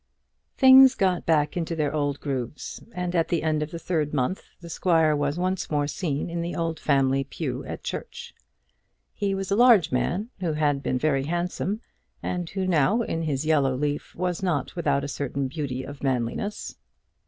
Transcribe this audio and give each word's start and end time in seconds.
Things 0.57 0.95
got 0.95 1.27
back 1.27 1.55
into 1.55 1.75
their 1.75 1.93
old 1.93 2.19
grooves, 2.19 2.83
and 2.91 3.13
at 3.13 3.27
the 3.27 3.43
end 3.43 3.61
of 3.61 3.69
the 3.69 3.77
third 3.77 4.15
month 4.15 4.41
the 4.59 4.67
squire 4.67 5.15
was 5.15 5.37
once 5.37 5.69
more 5.69 5.85
seen 5.85 6.27
in 6.27 6.41
the 6.41 6.55
old 6.55 6.79
family 6.79 7.23
pew 7.23 7.63
at 7.65 7.83
church. 7.83 8.33
He 9.13 9.35
was 9.35 9.51
a 9.51 9.55
large 9.55 9.91
man, 9.91 10.31
who 10.39 10.53
had 10.53 10.81
been 10.81 10.97
very 10.97 11.25
handsome, 11.25 11.81
and 12.23 12.49
who 12.49 12.65
now, 12.65 13.03
in 13.03 13.21
his 13.21 13.45
yellow 13.45 13.75
leaf, 13.75 14.15
was 14.15 14.41
not 14.41 14.75
without 14.75 15.03
a 15.03 15.07
certain 15.07 15.47
beauty 15.47 15.83
of 15.83 16.01
manliness. 16.01 16.77